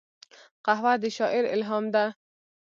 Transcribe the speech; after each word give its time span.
قهوه 0.65 0.93
د 1.01 1.03
شاعر 1.17 1.43
الهام 1.53 1.85
ده 1.93 2.05